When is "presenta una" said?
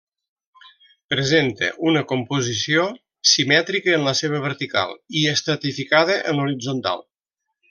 1.13-2.01